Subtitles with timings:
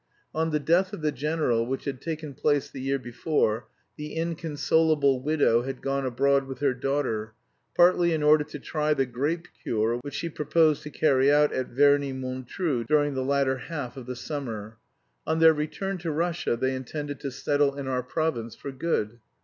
[0.33, 3.67] On the death of the general, which had taken place the year before,
[3.97, 7.35] the inconsolable widow had gone abroad with her daughter,
[7.77, 11.67] partly in order to try the grape cure which she proposed to carry out at
[11.67, 14.77] Verney Montreux during the latter half of the summer.
[15.27, 19.19] On their return to Russia they intended to settle in our province for good.